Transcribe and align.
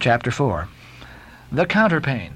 Chapter 0.00 0.30
4 0.30 0.66
The 1.52 1.66
Counterpane. 1.66 2.32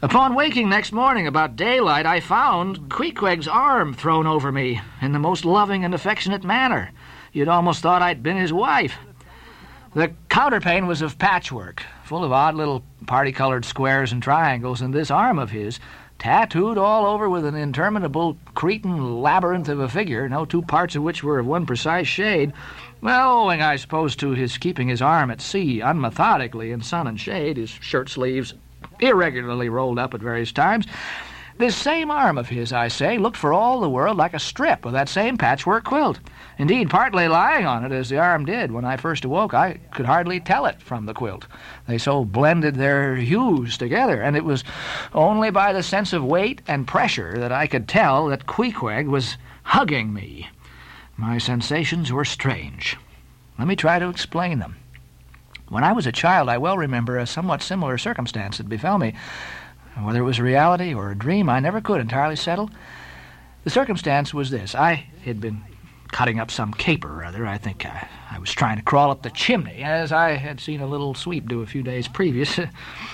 Upon 0.00 0.34
waking 0.34 0.70
next 0.70 0.92
morning 0.92 1.26
about 1.26 1.56
daylight, 1.56 2.06
I 2.06 2.20
found 2.20 2.88
Queequeg's 2.88 3.46
arm 3.46 3.92
thrown 3.92 4.26
over 4.26 4.50
me 4.50 4.80
in 5.02 5.12
the 5.12 5.18
most 5.18 5.44
loving 5.44 5.84
and 5.84 5.92
affectionate 5.92 6.42
manner. 6.42 6.90
You'd 7.34 7.48
almost 7.48 7.82
thought 7.82 8.00
I'd 8.00 8.22
been 8.22 8.38
his 8.38 8.52
wife. 8.52 8.94
The 9.94 10.14
counterpane 10.30 10.86
was 10.86 11.02
of 11.02 11.18
patchwork, 11.18 11.82
full 12.02 12.24
of 12.24 12.32
odd 12.32 12.54
little 12.54 12.82
party 13.06 13.32
colored 13.32 13.66
squares 13.66 14.10
and 14.10 14.22
triangles, 14.22 14.80
and 14.80 14.94
this 14.94 15.10
arm 15.10 15.38
of 15.38 15.50
his, 15.50 15.80
tattooed 16.18 16.78
all 16.78 17.04
over 17.04 17.28
with 17.28 17.44
an 17.44 17.54
interminable 17.54 18.38
Cretan 18.54 19.20
labyrinth 19.22 19.68
of 19.68 19.80
a 19.80 19.88
figure, 19.88 20.28
no 20.30 20.46
two 20.46 20.62
parts 20.62 20.96
of 20.96 21.02
which 21.02 21.22
were 21.22 21.38
of 21.38 21.46
one 21.46 21.66
precise 21.66 22.06
shade, 22.06 22.54
well, 23.00 23.44
owing, 23.44 23.62
I 23.62 23.76
suppose, 23.76 24.16
to 24.16 24.30
his 24.30 24.58
keeping 24.58 24.88
his 24.88 25.02
arm 25.02 25.30
at 25.30 25.40
sea 25.40 25.80
unmethodically 25.80 26.72
in 26.72 26.82
sun 26.82 27.06
and 27.06 27.18
shade, 27.18 27.56
his 27.56 27.70
shirt 27.70 28.08
sleeves 28.08 28.54
irregularly 29.00 29.68
rolled 29.68 29.98
up 29.98 30.14
at 30.14 30.20
various 30.20 30.52
times. 30.52 30.86
This 31.58 31.74
same 31.74 32.08
arm 32.08 32.38
of 32.38 32.48
his, 32.48 32.72
I 32.72 32.86
say, 32.86 33.18
looked 33.18 33.36
for 33.36 33.52
all 33.52 33.80
the 33.80 33.90
world 33.90 34.16
like 34.16 34.32
a 34.32 34.38
strip 34.38 34.84
of 34.84 34.92
that 34.92 35.08
same 35.08 35.36
patchwork 35.36 35.82
quilt. 35.82 36.20
Indeed, 36.56 36.88
partly 36.88 37.26
lying 37.26 37.66
on 37.66 37.84
it, 37.84 37.90
as 37.90 38.08
the 38.08 38.18
arm 38.18 38.44
did 38.44 38.70
when 38.70 38.84
I 38.84 38.96
first 38.96 39.24
awoke, 39.24 39.54
I 39.54 39.80
could 39.92 40.06
hardly 40.06 40.38
tell 40.38 40.66
it 40.66 40.80
from 40.80 41.06
the 41.06 41.14
quilt. 41.14 41.46
They 41.88 41.98
so 41.98 42.24
blended 42.24 42.76
their 42.76 43.16
hues 43.16 43.76
together, 43.76 44.20
and 44.20 44.36
it 44.36 44.44
was 44.44 44.62
only 45.12 45.50
by 45.50 45.72
the 45.72 45.82
sense 45.82 46.12
of 46.12 46.24
weight 46.24 46.62
and 46.68 46.86
pressure 46.86 47.36
that 47.38 47.50
I 47.50 47.66
could 47.66 47.88
tell 47.88 48.28
that 48.28 48.46
Queequeg 48.46 49.08
was 49.08 49.36
hugging 49.64 50.14
me. 50.14 50.48
My 51.20 51.38
sensations 51.38 52.12
were 52.12 52.24
strange. 52.24 52.96
Let 53.58 53.66
me 53.66 53.74
try 53.74 53.98
to 53.98 54.08
explain 54.08 54.60
them. 54.60 54.76
When 55.68 55.82
I 55.82 55.92
was 55.92 56.06
a 56.06 56.12
child, 56.12 56.48
I 56.48 56.58
well 56.58 56.78
remember 56.78 57.18
a 57.18 57.26
somewhat 57.26 57.60
similar 57.60 57.98
circumstance 57.98 58.58
that 58.58 58.68
befell 58.68 58.98
me. 58.98 59.14
Whether 60.00 60.20
it 60.20 60.24
was 60.24 60.40
reality 60.40 60.94
or 60.94 61.10
a 61.10 61.18
dream, 61.18 61.50
I 61.50 61.58
never 61.58 61.80
could 61.80 62.00
entirely 62.00 62.36
settle. 62.36 62.70
The 63.64 63.70
circumstance 63.70 64.32
was 64.32 64.50
this 64.50 64.76
I 64.76 65.08
had 65.24 65.40
been 65.40 65.64
cutting 66.12 66.38
up 66.38 66.52
some 66.52 66.72
caper 66.72 67.20
or 67.20 67.24
other. 67.24 67.44
I 67.44 67.58
think 67.58 67.84
I, 67.84 68.06
I 68.30 68.38
was 68.38 68.52
trying 68.52 68.76
to 68.76 68.84
crawl 68.84 69.10
up 69.10 69.22
the 69.22 69.30
chimney, 69.30 69.82
as 69.82 70.12
I 70.12 70.36
had 70.36 70.60
seen 70.60 70.80
a 70.80 70.86
little 70.86 71.14
sweep 71.14 71.48
do 71.48 71.62
a 71.62 71.66
few 71.66 71.82
days 71.82 72.06
previous. 72.06 72.60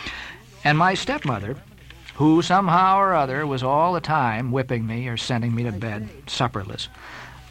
and 0.64 0.76
my 0.76 0.92
stepmother, 0.92 1.56
who 2.16 2.42
somehow 2.42 2.98
or 2.98 3.14
other 3.14 3.46
was 3.46 3.62
all 3.62 3.94
the 3.94 4.00
time 4.02 4.52
whipping 4.52 4.86
me 4.86 5.08
or 5.08 5.16
sending 5.16 5.54
me 5.54 5.62
to 5.62 5.72
bed 5.72 6.10
supperless, 6.26 6.88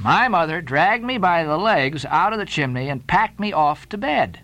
my 0.04 0.28
mother 0.28 0.62
dragged 0.62 1.04
me 1.04 1.18
by 1.18 1.46
the 1.46 1.58
legs 1.58 2.04
out 2.06 2.34
of 2.34 2.40
the 2.40 2.46
chimney 2.46 2.90
and 2.90 3.08
packed 3.08 3.40
me 3.40 3.54
off 3.54 3.88
to 3.88 3.98
bed, 3.98 4.42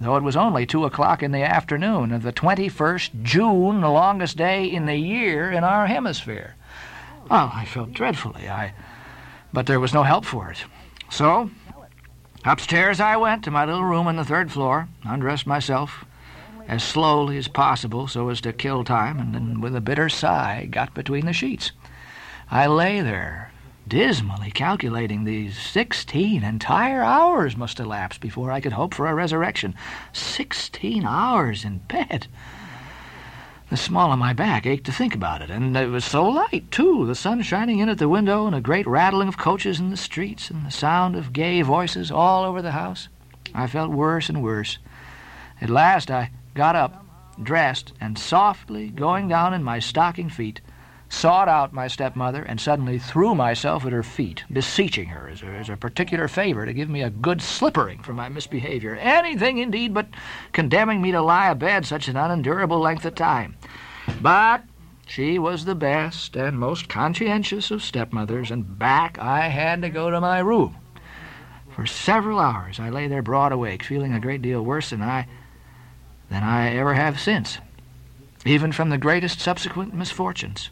though 0.00 0.16
it 0.16 0.22
was 0.22 0.36
only 0.36 0.66
two 0.66 0.84
o'clock 0.84 1.22
in 1.22 1.30
the 1.30 1.42
afternoon 1.42 2.10
of 2.10 2.22
the 2.22 2.32
21st 2.32 3.22
June, 3.22 3.80
the 3.80 3.88
longest 3.88 4.36
day 4.36 4.64
in 4.64 4.86
the 4.86 4.96
year 4.96 5.50
in 5.50 5.62
our 5.62 5.86
hemisphere. 5.86 6.56
Oh, 7.30 7.52
I 7.54 7.64
felt 7.64 7.92
dreadfully. 7.92 8.48
I, 8.48 8.74
but 9.52 9.66
there 9.66 9.78
was 9.78 9.94
no 9.94 10.02
help 10.02 10.24
for 10.24 10.50
it. 10.50 10.64
So, 11.08 11.50
upstairs 12.44 12.98
I 12.98 13.16
went 13.16 13.44
to 13.44 13.50
my 13.52 13.64
little 13.64 13.84
room 13.84 14.08
on 14.08 14.16
the 14.16 14.24
third 14.24 14.50
floor, 14.50 14.88
undressed 15.04 15.46
myself 15.46 16.04
as 16.66 16.82
slowly 16.82 17.36
as 17.36 17.48
possible 17.48 18.08
so 18.08 18.28
as 18.28 18.40
to 18.40 18.52
kill 18.52 18.84
time, 18.84 19.18
and 19.18 19.34
then 19.34 19.60
with 19.60 19.74
a 19.76 19.80
bitter 19.80 20.08
sigh 20.08 20.66
got 20.70 20.94
between 20.94 21.26
the 21.26 21.32
sheets. 21.32 21.72
I 22.50 22.66
lay 22.66 23.00
there, 23.00 23.52
dismally 23.88 24.50
calculating 24.50 25.24
these 25.24 25.58
sixteen 25.58 26.44
entire 26.44 27.02
hours 27.02 27.56
must 27.56 27.80
elapse 27.80 28.18
before 28.18 28.50
I 28.50 28.60
could 28.60 28.72
hope 28.72 28.94
for 28.94 29.06
a 29.06 29.14
resurrection. 29.14 29.74
Sixteen 30.12 31.04
hours 31.04 31.64
in 31.64 31.78
bed. 31.78 32.26
The 33.68 33.76
small 33.76 34.12
of 34.12 34.18
my 34.18 34.32
back 34.32 34.66
ached 34.66 34.86
to 34.86 34.92
think 34.92 35.14
about 35.14 35.42
it, 35.42 35.50
and 35.50 35.76
it 35.76 35.88
was 35.90 36.04
so 36.04 36.28
light, 36.28 36.70
too, 36.72 37.06
the 37.06 37.14
sun 37.14 37.40
shining 37.42 37.78
in 37.78 37.88
at 37.88 37.98
the 37.98 38.08
window, 38.08 38.46
and 38.46 38.56
a 38.56 38.60
great 38.60 38.86
rattling 38.86 39.28
of 39.28 39.38
coaches 39.38 39.78
in 39.78 39.90
the 39.90 39.96
streets, 39.96 40.50
and 40.50 40.66
the 40.66 40.72
sound 40.72 41.14
of 41.14 41.32
gay 41.32 41.62
voices 41.62 42.10
all 42.10 42.44
over 42.44 42.60
the 42.62 42.72
house. 42.72 43.08
I 43.54 43.68
felt 43.68 43.90
worse 43.90 44.28
and 44.28 44.42
worse. 44.42 44.78
At 45.60 45.70
last 45.70 46.10
I 46.10 46.30
got 46.54 46.74
up, 46.74 47.04
dressed, 47.40 47.92
and 48.00 48.18
softly, 48.18 48.88
going 48.88 49.28
down 49.28 49.54
in 49.54 49.62
my 49.62 49.78
stocking 49.78 50.28
feet, 50.28 50.60
sought 51.10 51.48
out 51.48 51.72
my 51.72 51.88
stepmother 51.88 52.42
and 52.42 52.60
suddenly 52.60 52.98
threw 52.98 53.34
myself 53.34 53.84
at 53.84 53.92
her 53.92 54.02
feet, 54.02 54.44
beseeching 54.50 55.08
her 55.08 55.28
as 55.28 55.42
a, 55.42 55.46
as 55.46 55.68
a 55.68 55.76
particular 55.76 56.28
favor 56.28 56.64
to 56.64 56.72
give 56.72 56.88
me 56.88 57.02
a 57.02 57.10
good 57.10 57.42
slippering 57.42 58.00
for 58.00 58.14
my 58.14 58.28
misbehavior. 58.28 58.94
Anything, 58.94 59.58
indeed, 59.58 59.92
but 59.92 60.06
condemning 60.52 61.02
me 61.02 61.10
to 61.10 61.20
lie 61.20 61.50
abed 61.50 61.84
such 61.84 62.06
an 62.06 62.16
unendurable 62.16 62.78
length 62.78 63.04
of 63.04 63.16
time. 63.16 63.56
But 64.22 64.62
she 65.04 65.38
was 65.38 65.64
the 65.64 65.74
best 65.74 66.36
and 66.36 66.58
most 66.58 66.88
conscientious 66.88 67.72
of 67.72 67.82
stepmothers, 67.82 68.52
and 68.52 68.78
back 68.78 69.18
I 69.18 69.48
had 69.48 69.82
to 69.82 69.90
go 69.90 70.10
to 70.10 70.20
my 70.20 70.38
room. 70.38 70.76
For 71.74 71.86
several 71.86 72.38
hours 72.38 72.78
I 72.78 72.88
lay 72.88 73.08
there 73.08 73.20
broad 73.20 73.50
awake, 73.50 73.82
feeling 73.82 74.14
a 74.14 74.20
great 74.20 74.42
deal 74.42 74.62
worse 74.62 74.90
than 74.90 75.02
I 75.02 75.26
than 76.30 76.44
I 76.44 76.76
ever 76.76 76.94
have 76.94 77.18
since, 77.18 77.58
even 78.46 78.70
from 78.70 78.90
the 78.90 78.98
greatest 78.98 79.40
subsequent 79.40 79.92
misfortunes. 79.92 80.70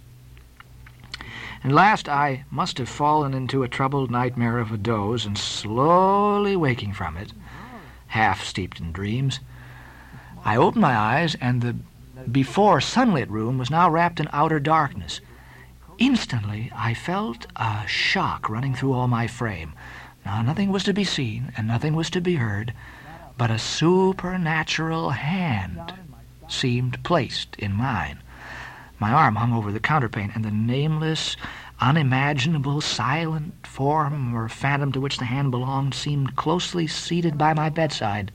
And 1.62 1.74
last 1.74 2.08
I 2.08 2.44
must 2.50 2.78
have 2.78 2.88
fallen 2.88 3.34
into 3.34 3.62
a 3.62 3.68
troubled 3.68 4.10
nightmare 4.10 4.58
of 4.58 4.72
a 4.72 4.76
doze, 4.76 5.26
and 5.26 5.36
slowly 5.36 6.56
waking 6.56 6.92
from 6.92 7.16
it, 7.16 7.32
half 8.08 8.44
steeped 8.44 8.80
in 8.80 8.92
dreams, 8.92 9.40
I 10.44 10.56
opened 10.56 10.82
my 10.82 10.96
eyes, 10.96 11.34
and 11.40 11.60
the 11.60 11.76
before 12.30 12.80
sunlit 12.80 13.28
room 13.28 13.58
was 13.58 13.70
now 13.70 13.90
wrapped 13.90 14.20
in 14.20 14.28
outer 14.32 14.60
darkness. 14.60 15.20
Instantly 15.98 16.70
I 16.74 16.94
felt 16.94 17.46
a 17.56 17.86
shock 17.86 18.48
running 18.48 18.74
through 18.74 18.92
all 18.92 19.08
my 19.08 19.26
frame. 19.26 19.72
Now 20.24 20.42
nothing 20.42 20.70
was 20.70 20.84
to 20.84 20.94
be 20.94 21.04
seen, 21.04 21.52
and 21.56 21.66
nothing 21.66 21.94
was 21.94 22.08
to 22.10 22.20
be 22.20 22.36
heard, 22.36 22.72
but 23.36 23.50
a 23.50 23.58
supernatural 23.58 25.10
hand 25.10 25.92
seemed 26.46 27.02
placed 27.02 27.56
in 27.56 27.72
mine. 27.72 28.20
My 29.00 29.12
arm 29.12 29.36
hung 29.36 29.52
over 29.52 29.70
the 29.70 29.78
counterpane, 29.78 30.32
and 30.34 30.44
the 30.44 30.50
nameless, 30.50 31.36
unimaginable, 31.80 32.80
silent 32.80 33.64
form 33.64 34.34
or 34.34 34.48
phantom 34.48 34.90
to 34.90 35.00
which 35.00 35.18
the 35.18 35.26
hand 35.26 35.52
belonged 35.52 35.94
seemed 35.94 36.34
closely 36.34 36.88
seated 36.88 37.38
by 37.38 37.54
my 37.54 37.68
bedside. 37.68 38.32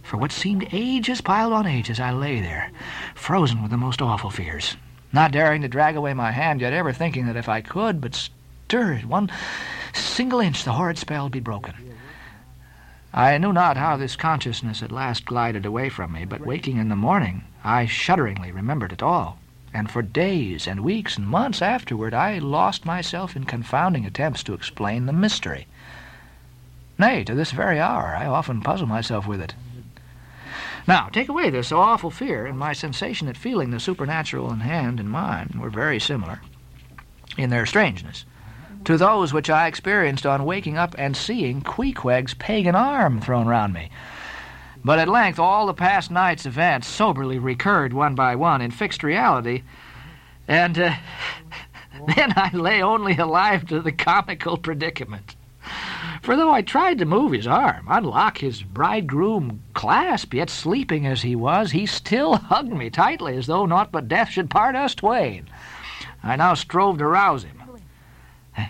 For 0.00 0.18
what 0.18 0.30
seemed 0.30 0.68
ages 0.70 1.20
piled 1.20 1.52
on 1.52 1.66
ages, 1.66 1.98
I 1.98 2.12
lay 2.12 2.40
there, 2.40 2.70
frozen 3.16 3.60
with 3.60 3.72
the 3.72 3.76
most 3.76 4.00
awful 4.00 4.30
fears, 4.30 4.76
not 5.12 5.32
daring 5.32 5.62
to 5.62 5.68
drag 5.68 5.96
away 5.96 6.14
my 6.14 6.30
hand, 6.30 6.60
yet 6.60 6.72
ever 6.72 6.92
thinking 6.92 7.26
that 7.26 7.36
if 7.36 7.48
I 7.48 7.60
could 7.60 8.00
but 8.00 8.14
stir 8.14 8.92
it 8.92 9.04
one 9.04 9.32
single 9.92 10.38
inch, 10.38 10.62
the 10.62 10.74
horrid 10.74 10.96
spell 10.96 11.24
would 11.24 11.32
be 11.32 11.40
broken. 11.40 11.74
I 13.12 13.36
knew 13.38 13.52
not 13.52 13.76
how 13.76 13.96
this 13.96 14.14
consciousness 14.14 14.80
at 14.80 14.92
last 14.92 15.24
glided 15.24 15.66
away 15.66 15.88
from 15.88 16.12
me, 16.12 16.24
but 16.24 16.46
waking 16.46 16.76
in 16.76 16.88
the 16.88 16.94
morning, 16.94 17.42
I 17.64 17.86
shudderingly 17.86 18.52
remembered 18.52 18.92
it 18.92 19.02
all 19.02 19.40
and 19.74 19.90
for 19.90 20.02
days 20.02 20.66
and 20.66 20.80
weeks 20.80 21.16
and 21.16 21.26
months 21.26 21.62
afterward 21.62 22.14
I 22.14 22.38
lost 22.38 22.84
myself 22.84 23.34
in 23.36 23.44
confounding 23.44 24.04
attempts 24.04 24.42
to 24.44 24.54
explain 24.54 25.06
the 25.06 25.12
mystery. 25.12 25.66
Nay, 26.98 27.24
to 27.24 27.34
this 27.34 27.52
very 27.52 27.80
hour 27.80 28.14
I 28.16 28.26
often 28.26 28.60
puzzle 28.60 28.86
myself 28.86 29.26
with 29.26 29.40
it. 29.40 29.54
Now, 30.86 31.08
take 31.08 31.28
away 31.28 31.48
this 31.48 31.70
awful 31.70 32.10
fear, 32.10 32.44
and 32.44 32.58
my 32.58 32.72
sensation 32.72 33.28
at 33.28 33.36
feeling 33.36 33.70
the 33.70 33.78
supernatural 33.78 34.52
in 34.52 34.60
hand 34.60 34.98
and 34.98 35.08
mine 35.08 35.56
were 35.58 35.70
very 35.70 36.00
similar, 36.00 36.40
in 37.36 37.50
their 37.50 37.66
strangeness, 37.66 38.24
to 38.84 38.96
those 38.96 39.32
which 39.32 39.48
I 39.48 39.68
experienced 39.68 40.26
on 40.26 40.44
waking 40.44 40.76
up 40.76 40.94
and 40.98 41.16
seeing 41.16 41.62
Queequeg's 41.62 42.34
pagan 42.34 42.74
arm 42.74 43.20
thrown 43.20 43.46
round 43.46 43.72
me. 43.72 43.90
But 44.84 44.98
at 44.98 45.08
length 45.08 45.38
all 45.38 45.66
the 45.66 45.74
past 45.74 46.10
night's 46.10 46.44
events 46.44 46.88
soberly 46.88 47.38
recurred 47.38 47.92
one 47.92 48.14
by 48.14 48.34
one 48.34 48.60
in 48.60 48.72
fixed 48.72 49.04
reality, 49.04 49.62
and 50.48 50.76
uh, 50.76 50.94
then 52.16 52.32
I 52.36 52.50
lay 52.52 52.82
only 52.82 53.16
alive 53.16 53.66
to 53.68 53.80
the 53.80 53.92
comical 53.92 54.56
predicament. 54.56 55.36
For 56.22 56.34
though 56.36 56.50
I 56.50 56.62
tried 56.62 56.98
to 56.98 57.04
move 57.04 57.32
his 57.32 57.46
arm, 57.46 57.86
unlock 57.88 58.38
his 58.38 58.62
bridegroom 58.62 59.62
clasp, 59.74 60.34
yet 60.34 60.50
sleeping 60.50 61.06
as 61.06 61.22
he 61.22 61.36
was, 61.36 61.70
he 61.70 61.86
still 61.86 62.36
hugged 62.50 62.72
me 62.72 62.90
tightly 62.90 63.36
as 63.36 63.46
though 63.46 63.66
naught 63.66 63.92
but 63.92 64.08
death 64.08 64.30
should 64.30 64.50
part 64.50 64.74
us 64.74 64.94
twain. 64.96 65.48
I 66.24 66.36
now 66.36 66.54
strove 66.54 66.98
to 66.98 67.06
rouse 67.06 67.44
him. 67.44 67.62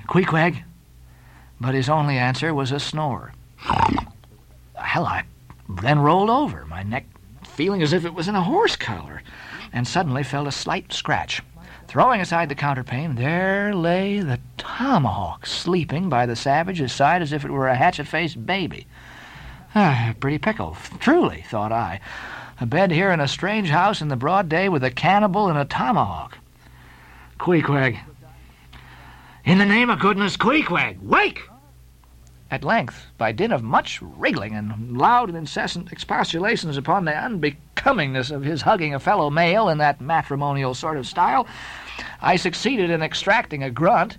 Queequeg! 0.08 0.62
But 1.60 1.74
his 1.74 1.88
only 1.88 2.18
answer 2.18 2.52
was 2.54 2.70
a 2.70 2.80
snore. 2.80 3.32
Hell, 4.74 5.06
I 5.06 5.24
then 5.68 5.98
rolled 5.98 6.30
over, 6.30 6.66
my 6.66 6.82
neck 6.82 7.06
feeling 7.44 7.82
as 7.82 7.92
if 7.92 8.04
it 8.04 8.14
was 8.14 8.28
in 8.28 8.34
a 8.34 8.42
horse 8.42 8.76
collar, 8.76 9.22
and 9.72 9.86
suddenly 9.86 10.22
felt 10.22 10.48
a 10.48 10.52
slight 10.52 10.92
scratch. 10.92 11.42
Throwing 11.86 12.20
aside 12.20 12.48
the 12.48 12.54
counterpane, 12.54 13.16
there 13.16 13.74
lay 13.74 14.20
the 14.20 14.40
tomahawk 14.56 15.46
sleeping 15.46 16.08
by 16.08 16.24
the 16.24 16.36
savage's 16.36 16.92
side 16.92 17.20
as 17.20 17.32
if 17.32 17.44
it 17.44 17.50
were 17.50 17.68
a 17.68 17.74
hatchet 17.74 18.06
faced 18.06 18.46
baby. 18.46 18.86
Ah, 19.74 20.14
pretty 20.20 20.38
pickle, 20.38 20.76
truly, 21.00 21.44
thought 21.48 21.72
I. 21.72 22.00
A 22.60 22.66
bed 22.66 22.90
here 22.90 23.10
in 23.10 23.20
a 23.20 23.28
strange 23.28 23.68
house 23.68 24.00
in 24.00 24.08
the 24.08 24.16
broad 24.16 24.48
day 24.48 24.68
with 24.68 24.84
a 24.84 24.90
cannibal 24.90 25.48
and 25.48 25.58
a 25.58 25.64
tomahawk. 25.64 26.38
Queequeg. 27.38 27.98
In 29.44 29.58
the 29.58 29.66
name 29.66 29.90
of 29.90 29.98
goodness, 29.98 30.36
Queequeg, 30.36 31.00
wake! 31.02 31.42
At 32.52 32.64
length, 32.64 33.06
by 33.16 33.32
dint 33.32 33.50
of 33.50 33.62
much 33.62 34.02
wriggling 34.02 34.54
and 34.54 34.98
loud 34.98 35.30
and 35.30 35.38
incessant 35.38 35.90
expostulations 35.90 36.76
upon 36.76 37.06
the 37.06 37.12
unbecomingness 37.12 38.30
of 38.30 38.44
his 38.44 38.60
hugging 38.60 38.92
a 38.92 39.00
fellow 39.00 39.30
male 39.30 39.70
in 39.70 39.78
that 39.78 40.02
matrimonial 40.02 40.74
sort 40.74 40.98
of 40.98 41.06
style, 41.06 41.46
I 42.20 42.36
succeeded 42.36 42.90
in 42.90 43.02
extracting 43.02 43.62
a 43.62 43.70
grunt, 43.70 44.18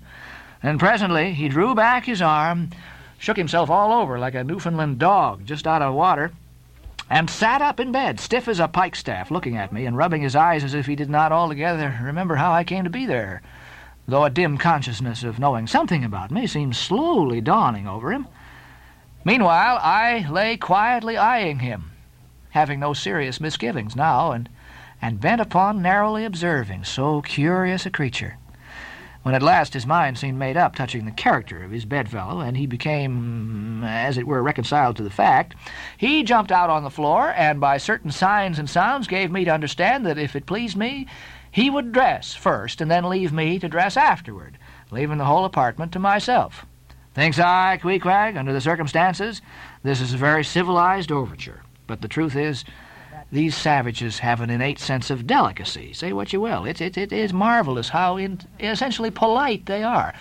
and 0.64 0.80
presently 0.80 1.34
he 1.34 1.48
drew 1.48 1.76
back 1.76 2.06
his 2.06 2.24
arm, 2.24 2.72
shook 3.20 3.38
himself 3.38 3.70
all 3.70 3.92
over 4.02 4.18
like 4.18 4.34
a 4.34 4.44
Newfoundland 4.44 4.98
dog 4.98 5.46
just 5.46 5.68
out 5.68 5.84
of 5.84 5.94
water, 5.94 6.32
and 7.12 7.30
sat 7.30 7.62
up 7.62 7.80
in 7.80 7.92
bed, 7.92 8.20
stiff 8.20 8.48
as 8.48 8.60
a 8.60 8.68
pikestaff, 8.68 9.30
looking 9.30 9.58
at 9.58 9.72
me 9.72 9.86
and 9.86 9.96
rubbing 9.96 10.24
his 10.24 10.36
eyes 10.36 10.64
as 10.64 10.74
if 10.74 10.88
he 10.88 10.96
did 10.96 11.08
not 11.12 11.32
altogether 11.32 12.00
remember 12.02 12.38
how 12.38 12.52
I 12.52 12.64
came 12.64 12.84
to 12.84 12.90
be 12.90 13.06
there 13.06 13.44
though 14.08 14.26
a 14.26 14.30
dim 14.30 14.58
consciousness 14.58 15.24
of 15.24 15.40
knowing 15.40 15.68
something 15.68 16.04
about 16.04 16.32
me 16.32 16.48
seemed 16.48 16.76
slowly 16.76 17.42
dawning 17.42 17.88
over 17.88 18.12
him. 18.12 18.28
Meanwhile, 19.24 19.80
I 19.82 20.28
lay 20.30 20.58
quietly 20.58 21.18
eyeing 21.18 21.60
him, 21.60 21.92
having 22.50 22.80
no 22.80 22.94
serious 22.94 23.40
misgivings 23.40 23.96
now, 23.96 24.32
and, 24.32 24.50
and 25.02 25.22
bent 25.22 25.40
upon 25.40 25.82
narrowly 25.82 26.26
observing 26.26 26.84
so 26.84 27.22
curious 27.22 27.86
a 27.86 27.90
creature. 27.90 28.38
When 29.24 29.36
at 29.36 29.42
last 29.42 29.74
his 29.74 29.88
mind 29.88 30.18
seemed 30.18 30.38
made 30.38 30.58
up 30.58 30.76
touching 30.76 31.06
the 31.06 31.12
character 31.12 31.64
of 31.64 31.72
his 31.72 31.86
bedfellow, 31.86 32.42
and 32.42 32.58
he 32.58 32.66
became, 32.66 33.82
as 33.86 34.18
it 34.18 34.28
were, 34.28 34.44
reconciled 34.44 34.98
to 34.98 35.04
the 35.04 35.10
fact, 35.10 35.56
he 35.98 36.24
jumped 36.24 36.52
out 36.52 36.70
on 36.70 36.84
the 36.84 36.90
floor, 36.90 37.34
and 37.38 37.62
by 37.62 37.78
certain 37.78 38.12
signs 38.12 38.60
and 38.60 38.70
sounds 38.70 39.08
gave 39.08 39.32
me 39.32 39.46
to 39.46 39.52
understand 39.52 40.06
that 40.06 40.18
if 40.18 40.36
it 40.36 40.46
pleased 40.46 40.76
me, 40.76 41.08
he 41.54 41.70
would 41.70 41.92
dress 41.92 42.34
first 42.34 42.82
and 42.82 42.90
then 42.90 43.08
leave 43.08 43.32
me 43.32 43.60
to 43.60 43.70
dress 43.70 43.96
afterward, 43.96 44.58
leaving 44.90 45.20
the 45.20 45.26
whole 45.26 45.46
apartment 45.46 45.92
to 45.92 46.00
myself. 46.00 46.66
Thinks 47.14 47.38
I, 47.38 47.78
Queequeg, 47.80 48.36
under 48.36 48.52
the 48.52 48.60
circumstances, 48.60 49.40
this 49.84 50.02
is 50.02 50.16
a 50.16 50.18
very 50.18 50.44
civilized 50.44 51.12
overture. 51.12 51.62
But 51.86 52.02
the 52.02 52.08
truth 52.08 52.36
is, 52.36 52.66
these 53.32 53.56
savages 53.56 54.18
have 54.18 54.42
an 54.42 54.50
innate 54.50 54.80
sense 54.80 55.12
of 55.12 55.28
delicacy. 55.28 55.94
Say 55.94 56.12
what 56.12 56.34
you 56.34 56.42
will. 56.42 56.66
It, 56.66 56.82
it, 56.82 56.98
it 56.98 57.14
is 57.14 57.32
marvelous 57.32 57.90
how 57.90 58.18
in, 58.18 58.42
essentially 58.60 59.12
polite 59.12 59.68
they 59.68 59.84
are. 59.84 60.16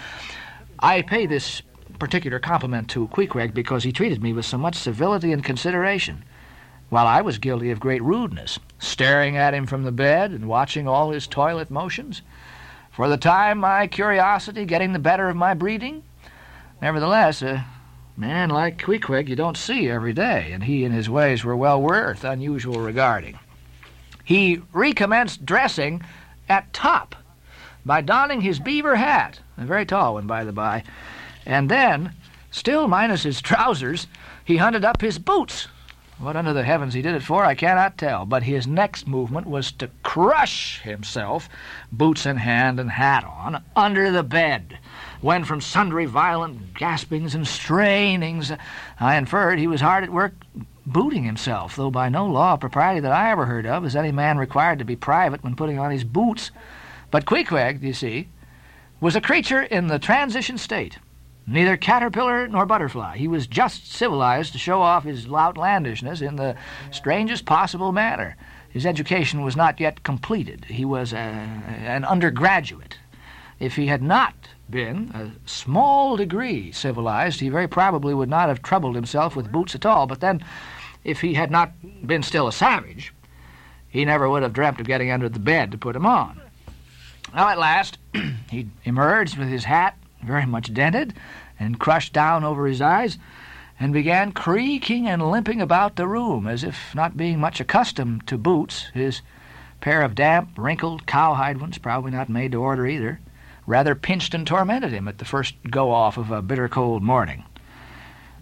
I 0.80 1.00
pay 1.00 1.24
this 1.24 1.62
particular 1.98 2.40
compliment 2.40 2.90
to 2.90 3.08
Queequeg 3.08 3.54
because 3.54 3.84
he 3.84 3.92
treated 3.92 4.22
me 4.22 4.34
with 4.34 4.44
so 4.44 4.58
much 4.58 4.74
civility 4.74 5.32
and 5.32 5.42
consideration 5.42 6.24
while 6.92 7.06
I 7.06 7.22
was 7.22 7.38
guilty 7.38 7.70
of 7.70 7.80
great 7.80 8.02
rudeness, 8.02 8.58
staring 8.78 9.34
at 9.34 9.54
him 9.54 9.64
from 9.64 9.82
the 9.82 9.90
bed 9.90 10.30
and 10.30 10.46
watching 10.46 10.86
all 10.86 11.10
his 11.10 11.26
toilet 11.26 11.70
motions. 11.70 12.20
For 12.90 13.08
the 13.08 13.16
time, 13.16 13.60
my 13.60 13.86
curiosity 13.86 14.66
getting 14.66 14.92
the 14.92 14.98
better 14.98 15.30
of 15.30 15.34
my 15.34 15.54
breeding. 15.54 16.02
Nevertheless, 16.82 17.40
a 17.40 17.64
man 18.14 18.50
like 18.50 18.76
Queequeg 18.76 19.30
you 19.30 19.36
don't 19.36 19.56
see 19.56 19.88
every 19.88 20.12
day, 20.12 20.52
and 20.52 20.64
he 20.64 20.84
and 20.84 20.94
his 20.94 21.08
ways 21.08 21.44
were 21.44 21.56
well 21.56 21.80
worth 21.80 22.24
unusual 22.24 22.78
regarding. 22.78 23.38
He 24.22 24.60
recommenced 24.74 25.46
dressing 25.46 26.02
at 26.46 26.74
top 26.74 27.16
by 27.86 28.02
donning 28.02 28.42
his 28.42 28.58
beaver 28.58 28.96
hat, 28.96 29.40
a 29.56 29.64
very 29.64 29.86
tall 29.86 30.12
one, 30.12 30.26
by 30.26 30.44
the 30.44 30.52
by, 30.52 30.84
and 31.46 31.70
then, 31.70 32.14
still 32.50 32.86
minus 32.86 33.22
his 33.22 33.40
trousers, 33.40 34.08
he 34.44 34.58
hunted 34.58 34.84
up 34.84 35.00
his 35.00 35.18
boots 35.18 35.68
what 36.22 36.36
under 36.36 36.52
the 36.52 36.62
heavens 36.62 36.94
he 36.94 37.02
did 37.02 37.16
it 37.16 37.22
for, 37.22 37.44
I 37.44 37.56
cannot 37.56 37.98
tell, 37.98 38.24
but 38.24 38.44
his 38.44 38.66
next 38.66 39.08
movement 39.08 39.46
was 39.46 39.72
to 39.72 39.90
crush 40.04 40.80
himself, 40.82 41.48
boots 41.90 42.26
in 42.26 42.36
hand 42.36 42.78
and 42.78 42.90
hat 42.92 43.24
on, 43.24 43.64
under 43.74 44.10
the 44.12 44.22
bed, 44.22 44.78
when 45.20 45.44
from 45.44 45.60
sundry 45.60 46.06
violent 46.06 46.74
gaspings 46.74 47.34
and 47.34 47.46
strainings 47.46 48.52
I 49.00 49.16
inferred 49.16 49.58
he 49.58 49.66
was 49.66 49.80
hard 49.80 50.04
at 50.04 50.12
work 50.12 50.34
booting 50.86 51.24
himself, 51.24 51.74
though 51.74 51.90
by 51.90 52.08
no 52.08 52.26
law 52.26 52.54
of 52.54 52.60
propriety 52.60 53.00
that 53.00 53.12
I 53.12 53.30
ever 53.30 53.46
heard 53.46 53.66
of 53.66 53.84
is 53.84 53.96
any 53.96 54.12
man 54.12 54.38
required 54.38 54.78
to 54.78 54.84
be 54.84 54.96
private 54.96 55.42
when 55.42 55.56
putting 55.56 55.78
on 55.78 55.90
his 55.90 56.04
boots. 56.04 56.52
But 57.10 57.26
Queequeg, 57.26 57.82
you 57.82 57.92
see, 57.92 58.28
was 59.00 59.16
a 59.16 59.20
creature 59.20 59.62
in 59.62 59.88
the 59.88 59.98
transition 59.98 60.56
state 60.56 60.98
neither 61.46 61.76
caterpillar 61.76 62.46
nor 62.48 62.66
butterfly. 62.66 63.16
He 63.16 63.28
was 63.28 63.46
just 63.46 63.92
civilized 63.92 64.52
to 64.52 64.58
show 64.58 64.80
off 64.82 65.04
his 65.04 65.26
outlandishness 65.26 66.20
in 66.20 66.36
the 66.36 66.56
strangest 66.90 67.44
possible 67.44 67.92
manner. 67.92 68.36
His 68.68 68.86
education 68.86 69.42
was 69.42 69.56
not 69.56 69.80
yet 69.80 70.02
completed. 70.02 70.64
He 70.66 70.84
was 70.84 71.12
a, 71.12 71.16
an 71.16 72.04
undergraduate. 72.04 72.98
If 73.60 73.76
he 73.76 73.86
had 73.86 74.02
not 74.02 74.34
been 74.70 75.10
a 75.14 75.48
small 75.48 76.16
degree 76.16 76.72
civilized, 76.72 77.40
he 77.40 77.48
very 77.48 77.68
probably 77.68 78.14
would 78.14 78.30
not 78.30 78.48
have 78.48 78.62
troubled 78.62 78.94
himself 78.94 79.36
with 79.36 79.52
boots 79.52 79.74
at 79.74 79.86
all. 79.86 80.06
But 80.06 80.20
then, 80.20 80.42
if 81.04 81.20
he 81.20 81.34
had 81.34 81.50
not 81.50 81.72
been 82.06 82.22
still 82.22 82.48
a 82.48 82.52
savage, 82.52 83.12
he 83.88 84.04
never 84.04 84.28
would 84.28 84.42
have 84.42 84.54
dreamt 84.54 84.80
of 84.80 84.86
getting 84.86 85.10
under 85.10 85.28
the 85.28 85.38
bed 85.38 85.70
to 85.72 85.78
put 85.78 85.94
him 85.94 86.06
on. 86.06 86.40
Well, 87.34 87.48
at 87.48 87.58
last, 87.58 87.98
he 88.50 88.68
emerged 88.84 89.36
with 89.36 89.48
his 89.48 89.64
hat 89.64 89.96
very 90.22 90.46
much 90.46 90.72
dented 90.72 91.14
and 91.58 91.78
crushed 91.78 92.12
down 92.12 92.44
over 92.44 92.66
his 92.66 92.80
eyes, 92.80 93.18
and 93.78 93.92
began 93.92 94.32
creaking 94.32 95.08
and 95.08 95.30
limping 95.30 95.60
about 95.60 95.96
the 95.96 96.06
room 96.06 96.46
as 96.46 96.62
if 96.62 96.94
not 96.94 97.16
being 97.16 97.40
much 97.40 97.60
accustomed 97.60 98.26
to 98.26 98.38
boots, 98.38 98.90
his 98.94 99.22
pair 99.80 100.02
of 100.02 100.14
damp, 100.14 100.50
wrinkled, 100.56 101.06
cowhide 101.06 101.60
ones, 101.60 101.78
probably 101.78 102.12
not 102.12 102.28
made 102.28 102.52
to 102.52 102.60
order 102.60 102.86
either, 102.86 103.18
rather 103.66 103.94
pinched 103.94 104.34
and 104.34 104.46
tormented 104.46 104.92
him 104.92 105.08
at 105.08 105.18
the 105.18 105.24
first 105.24 105.54
go 105.70 105.90
off 105.90 106.16
of 106.16 106.30
a 106.30 106.42
bitter 106.42 106.68
cold 106.68 107.02
morning. 107.02 107.44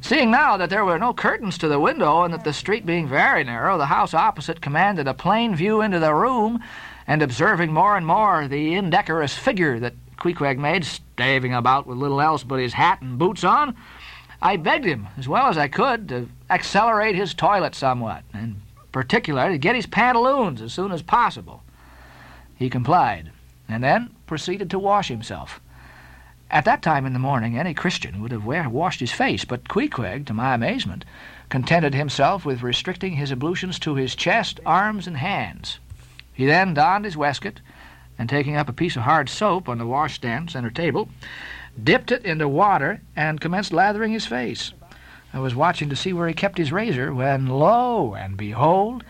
Seeing 0.03 0.31
now 0.31 0.56
that 0.56 0.71
there 0.71 0.85
were 0.85 0.99
no 0.99 1.12
curtains 1.12 1.59
to 1.59 1.69
the 1.69 1.81
window 1.81 2.23
and 2.23 2.32
that 2.32 2.44
the 2.44 2.55
street 2.55 2.87
being 2.87 3.06
very 3.06 3.44
narrow, 3.44 3.77
the 3.77 3.87
house 3.87 4.15
opposite 4.15 4.62
commanded 4.62 5.06
a 5.06 5.15
plain 5.15 5.55
view 5.55 5.82
into 5.82 5.99
the 5.99 6.15
room, 6.15 6.62
and 7.06 7.23
observing 7.23 7.73
more 7.73 7.97
and 7.97 8.06
more 8.06 8.49
the 8.49 8.75
indecorous 8.75 9.37
figure 9.37 9.79
that 9.79 9.94
Queequeg 10.20 10.58
made, 10.58 10.84
staving 10.84 11.55
about 11.55 11.87
with 11.87 11.99
little 11.99 12.20
else 12.20 12.44
but 12.44 12.61
his 12.61 12.75
hat 12.75 13.00
and 13.02 13.19
boots 13.19 13.43
on, 13.43 13.75
I 14.43 14.56
begged 14.56 14.84
him, 14.84 15.08
as 15.19 15.26
well 15.26 15.49
as 15.49 15.58
I 15.58 15.69
could, 15.69 16.08
to 16.11 16.28
accelerate 16.49 17.17
his 17.17 17.34
toilet 17.34 17.75
somewhat, 17.75 18.22
and 18.32 18.61
particularly 18.93 19.55
to 19.55 19.58
get 19.58 19.75
his 19.75 19.87
pantaloons 19.87 20.62
as 20.62 20.72
soon 20.72 20.93
as 20.93 21.03
possible. 21.03 21.62
He 22.55 22.70
complied, 22.70 23.32
and 23.69 23.82
then 23.82 24.15
proceeded 24.27 24.70
to 24.70 24.79
wash 24.79 25.08
himself. 25.08 25.60
At 26.50 26.65
that 26.65 26.82
time 26.82 27.06
in 27.06 27.12
the 27.12 27.19
morning, 27.19 27.56
any 27.56 27.74
Christian 27.74 28.20
would 28.20 28.32
have 28.32 28.44
washed 28.44 29.00
his 29.00 29.12
face, 29.12 29.44
but 29.44 29.69
Queequeg, 29.69 30.27
to 30.27 30.34
my 30.34 30.55
amazement, 30.55 31.05
contented 31.48 31.94
himself 31.94 32.44
with 32.44 32.62
restricting 32.62 33.15
his 33.15 33.31
ablutions 33.31 33.79
to 33.81 33.94
his 33.94 34.15
chest, 34.15 34.58
arms, 34.67 35.06
and 35.06 35.17
hands. 35.17 35.79
He 36.32 36.46
then 36.46 36.74
donned 36.74 37.05
his 37.05 37.17
waistcoat, 37.17 37.60
and 38.20 38.29
taking 38.29 38.55
up 38.55 38.69
a 38.69 38.72
piece 38.74 38.96
of 38.96 39.03
hard 39.03 39.31
soap 39.31 39.67
on 39.67 39.79
the 39.79 39.86
washstand 39.86 40.50
center 40.50 40.70
table, 40.70 41.08
dipped 41.82 42.12
it 42.12 42.22
into 42.27 42.46
water 42.46 43.00
and 43.17 43.41
commenced 43.41 43.72
lathering 43.72 44.12
his 44.12 44.27
face. 44.27 44.74
I 45.32 45.39
was 45.39 45.55
watching 45.55 45.89
to 45.89 45.96
see 45.96 46.12
where 46.12 46.29
he 46.29 46.34
kept 46.34 46.58
his 46.58 46.70
razor 46.70 47.15
when, 47.15 47.46
lo 47.46 48.15
and 48.15 48.36
behold, 48.36 49.05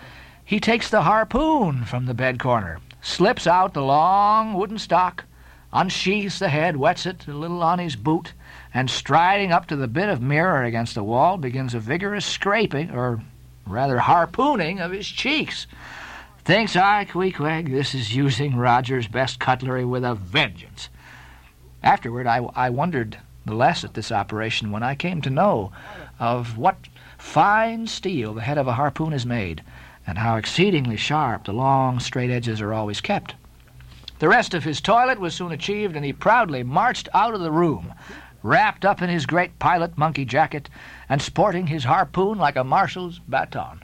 he 0.44 0.60
takes 0.60 0.88
the 0.88 1.02
harpoon 1.02 1.84
from 1.84 2.06
the 2.06 2.14
bed 2.14 2.38
corner, 2.38 2.78
slips 3.02 3.48
out 3.48 3.74
the 3.74 3.82
long 3.82 4.54
wooden 4.54 4.78
stock, 4.78 5.24
unsheathes 5.72 6.38
the 6.38 6.48
head, 6.48 6.76
wets 6.76 7.04
it 7.04 7.26
a 7.26 7.32
little 7.32 7.64
on 7.64 7.80
his 7.80 7.96
boot, 7.96 8.32
and 8.72 8.88
striding 8.88 9.50
up 9.50 9.66
to 9.66 9.74
the 9.74 9.88
bit 9.88 10.08
of 10.08 10.22
mirror 10.22 10.62
against 10.62 10.94
the 10.94 11.02
wall, 11.02 11.36
begins 11.36 11.74
a 11.74 11.80
vigorous 11.80 12.26
scraping, 12.26 12.92
or 12.92 13.20
rather 13.66 13.98
harpooning, 13.98 14.78
of 14.78 14.92
his 14.92 15.08
cheeks. 15.08 15.66
Thinks 16.42 16.74
I, 16.74 17.04
Queequeg, 17.04 17.70
this 17.70 17.94
is 17.94 18.16
using 18.16 18.56
Roger's 18.56 19.06
best 19.06 19.38
cutlery 19.38 19.84
with 19.84 20.02
a 20.04 20.14
vengeance. 20.14 20.88
Afterward, 21.82 22.26
I, 22.26 22.38
I 22.54 22.70
wondered 22.70 23.18
the 23.44 23.54
less 23.54 23.84
at 23.84 23.92
this 23.92 24.10
operation 24.10 24.70
when 24.70 24.82
I 24.82 24.94
came 24.94 25.20
to 25.20 25.30
know 25.30 25.70
of 26.18 26.56
what 26.56 26.88
fine 27.18 27.86
steel 27.86 28.32
the 28.32 28.40
head 28.40 28.56
of 28.56 28.66
a 28.66 28.72
harpoon 28.72 29.12
is 29.12 29.26
made, 29.26 29.62
and 30.06 30.16
how 30.16 30.36
exceedingly 30.36 30.96
sharp 30.96 31.44
the 31.44 31.52
long, 31.52 32.00
straight 32.00 32.30
edges 32.30 32.62
are 32.62 32.72
always 32.72 33.02
kept. 33.02 33.34
The 34.18 34.28
rest 34.28 34.54
of 34.54 34.64
his 34.64 34.80
toilet 34.80 35.20
was 35.20 35.34
soon 35.34 35.52
achieved, 35.52 35.94
and 35.94 36.06
he 36.06 36.12
proudly 36.14 36.62
marched 36.62 37.10
out 37.12 37.34
of 37.34 37.40
the 37.40 37.52
room, 37.52 37.92
wrapped 38.42 38.86
up 38.86 39.02
in 39.02 39.10
his 39.10 39.26
great 39.26 39.58
pilot 39.58 39.98
monkey 39.98 40.24
jacket, 40.24 40.70
and 41.06 41.20
sporting 41.20 41.66
his 41.66 41.84
harpoon 41.84 42.38
like 42.38 42.56
a 42.56 42.64
marshal's 42.64 43.18
baton. 43.28 43.82